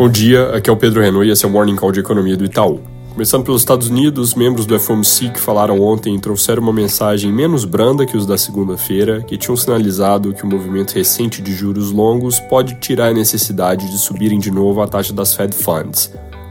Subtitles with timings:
[0.00, 2.34] Bom dia, aqui é o Pedro Renault e esse é o Morning Call de Economia
[2.34, 2.80] do Itaú.
[3.12, 8.06] Começando pelos Estados Unidos, membros do FOMC que falaram ontem trouxeram uma mensagem menos branda
[8.06, 12.80] que os da segunda-feira, que tinham sinalizado que o movimento recente de juros longos pode
[12.80, 16.10] tirar a necessidade de subirem de novo a taxa das Fed Funds.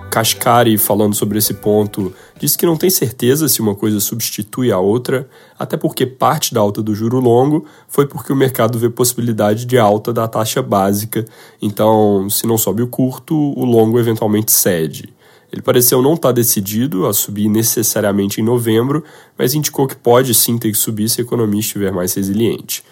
[0.09, 4.79] Kashkari, falando sobre esse ponto, disse que não tem certeza se uma coisa substitui a
[4.79, 9.65] outra, até porque parte da alta do juro longo foi porque o mercado vê possibilidade
[9.65, 11.25] de alta da taxa básica,
[11.61, 15.13] então, se não sobe o curto, o longo eventualmente cede.
[15.51, 19.03] Ele pareceu não estar tá decidido a subir necessariamente em novembro,
[19.37, 22.83] mas indicou que pode sim ter que subir se a economia estiver mais resiliente.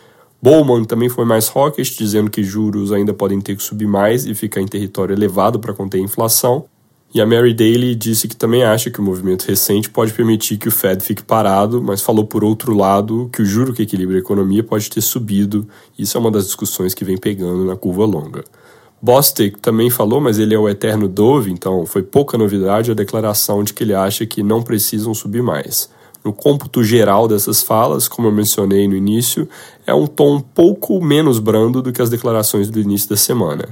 [0.42, 4.36] Bowman também foi mais hawkish, dizendo que juros ainda podem ter que subir mais e
[4.36, 6.66] ficar em território elevado para conter a inflação,
[7.18, 10.68] e a Mary Daly disse que também acha que o movimento recente pode permitir que
[10.68, 14.20] o Fed fique parado, mas falou por outro lado que o juro que equilibra a
[14.20, 15.68] economia pode ter subido.
[15.98, 18.44] Isso é uma das discussões que vem pegando na curva longa.
[19.02, 23.64] Bostic também falou, mas ele é o eterno Dove, então foi pouca novidade a declaração
[23.64, 25.90] de que ele acha que não precisam subir mais.
[26.24, 29.50] No cômputo geral dessas falas, como eu mencionei no início,
[29.88, 33.70] é um tom um pouco menos brando do que as declarações do início da semana.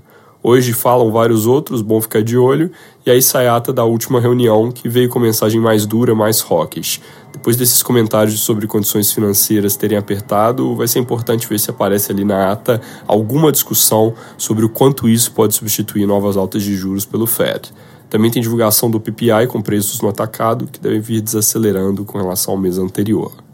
[0.47, 2.69] Hoje falam vários outros, bom ficar de olho,
[3.03, 6.39] e aí sai a ata da última reunião, que veio com mensagem mais dura, mais
[6.39, 7.01] rockish.
[7.33, 12.23] Depois desses comentários sobre condições financeiras terem apertado, vai ser importante ver se aparece ali
[12.23, 17.25] na ata alguma discussão sobre o quanto isso pode substituir novas altas de juros pelo
[17.25, 17.73] Fed.
[18.07, 22.53] Também tem divulgação do PPI com preços no atacado, que devem vir desacelerando com relação
[22.53, 23.44] ao mês anterior.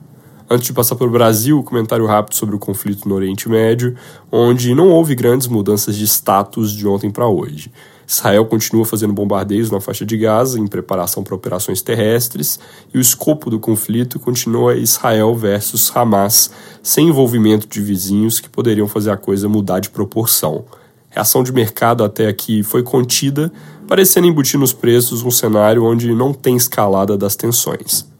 [0.54, 3.96] Antes de passar para o Brasil, comentário rápido sobre o conflito no Oriente Médio,
[4.30, 7.72] onde não houve grandes mudanças de status de ontem para hoje.
[8.06, 12.60] Israel continua fazendo bombardeios na faixa de Gaza em preparação para operações terrestres
[12.94, 16.52] e o escopo do conflito continua Israel versus Hamas,
[16.84, 20.66] sem envolvimento de vizinhos que poderiam fazer a coisa mudar de proporção.
[21.10, 23.50] Reação de mercado até aqui foi contida,
[23.88, 28.11] parecendo embutir nos preços um cenário onde não tem escalada das tensões.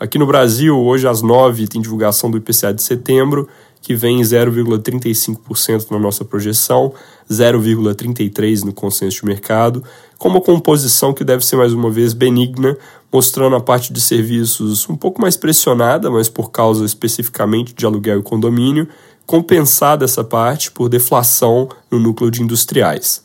[0.00, 3.46] Aqui no Brasil, hoje às 9 tem divulgação do IPCA de setembro,
[3.82, 6.94] que vem em 0,35% na nossa projeção,
[7.30, 9.84] 0,33% no consenso de mercado,
[10.16, 12.78] com uma composição que deve ser mais uma vez benigna,
[13.12, 18.20] mostrando a parte de serviços um pouco mais pressionada, mas por causa especificamente de aluguel
[18.20, 18.88] e condomínio,
[19.26, 23.22] compensada essa parte por deflação no núcleo de industriais.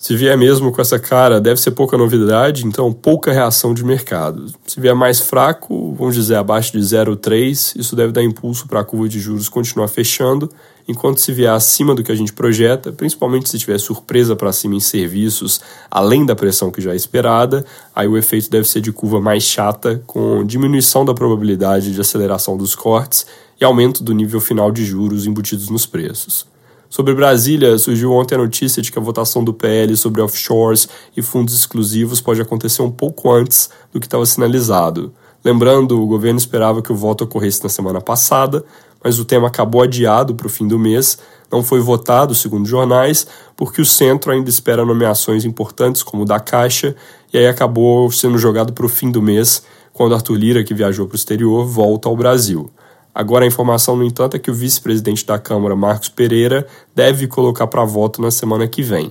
[0.00, 4.46] Se vier mesmo com essa cara, deve ser pouca novidade, então pouca reação de mercado.
[4.66, 8.84] Se vier mais fraco, vamos dizer abaixo de 0,3, isso deve dar impulso para a
[8.84, 10.50] curva de juros continuar fechando,
[10.88, 14.74] enquanto se vier acima do que a gente projeta, principalmente se tiver surpresa para cima
[14.74, 15.60] em serviços,
[15.90, 17.62] além da pressão que já é esperada,
[17.94, 22.56] aí o efeito deve ser de curva mais chata, com diminuição da probabilidade de aceleração
[22.56, 23.26] dos cortes
[23.60, 26.48] e aumento do nível final de juros embutidos nos preços.
[26.90, 31.22] Sobre Brasília, surgiu ontem a notícia de que a votação do PL sobre offshores e
[31.22, 35.14] fundos exclusivos pode acontecer um pouco antes do que estava sinalizado.
[35.44, 38.64] Lembrando, o governo esperava que o voto ocorresse na semana passada,
[39.02, 41.16] mas o tema acabou adiado para o fim do mês,
[41.50, 43.24] não foi votado, segundo jornais,
[43.56, 46.96] porque o centro ainda espera nomeações importantes, como o da Caixa,
[47.32, 49.62] e aí acabou sendo jogado para o fim do mês,
[49.92, 52.68] quando Arthur Lira, que viajou para o exterior, volta ao Brasil.
[53.14, 57.66] Agora, a informação, no entanto, é que o vice-presidente da Câmara, Marcos Pereira, deve colocar
[57.66, 59.10] para voto na semana que vem.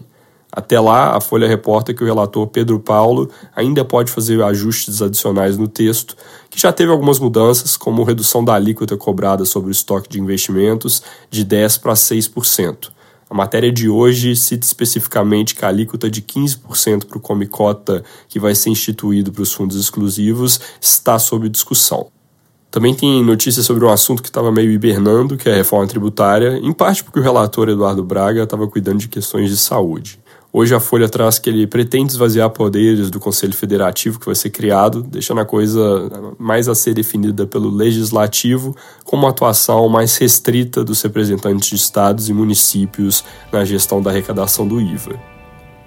[0.51, 5.57] Até lá, a Folha reporta que o relator Pedro Paulo ainda pode fazer ajustes adicionais
[5.57, 6.15] no texto,
[6.49, 11.03] que já teve algumas mudanças, como redução da alíquota cobrada sobre o estoque de investimentos
[11.29, 12.89] de 10% para 6%.
[13.29, 18.39] A matéria de hoje cita especificamente que a alíquota de 15% para o Comicota, que
[18.39, 22.07] vai ser instituído para os fundos exclusivos, está sob discussão.
[22.71, 26.59] Também tem notícias sobre um assunto que estava meio hibernando, que é a reforma tributária,
[26.61, 30.19] em parte porque o relator Eduardo Braga estava cuidando de questões de saúde.
[30.53, 34.51] Hoje a Folha traz que ele pretende esvaziar poderes do Conselho Federativo que vai ser
[34.51, 40.83] criado, deixando a coisa mais a ser definida pelo Legislativo, com uma atuação mais restrita
[40.83, 45.19] dos representantes de estados e municípios na gestão da arrecadação do IVA.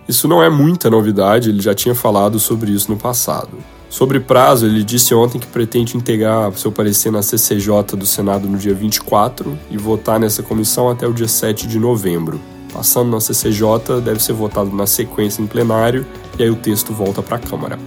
[0.09, 3.57] Isso não é muita novidade, ele já tinha falado sobre isso no passado.
[3.93, 8.57] Sobre prazo, ele disse ontem que pretende integrar seu parecer na CCJ do Senado no
[8.57, 12.41] dia 24 e votar nessa comissão até o dia 7 de novembro.
[12.73, 16.07] Passando na CCJ, deve ser votado na sequência em plenário
[16.39, 17.79] e aí o texto volta para a Câmara.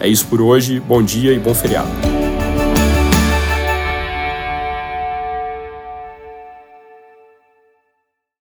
[0.00, 2.11] É isso por hoje, bom dia e bom feriado.